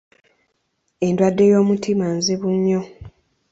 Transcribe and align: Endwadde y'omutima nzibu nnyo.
Endwadde 1.07 1.43
y'omutima 1.51 2.05
nzibu 2.17 2.47
nnyo. 2.57 2.81